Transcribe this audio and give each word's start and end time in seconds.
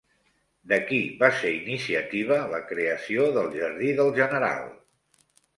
De 0.71 0.79
qui 0.87 1.01
va 1.19 1.27
ser 1.41 1.51
iniciativa 1.57 2.39
la 2.55 2.63
creació 2.71 3.29
del 3.37 3.53
Jardí 3.59 3.93
del 4.01 4.11
General? 4.21 4.69